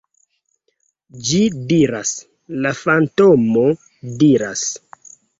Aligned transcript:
Ĝi 1.25 1.41
diras, 1.73 2.13
la 2.65 2.71
fantomo 2.79 3.65
diras 4.23 4.65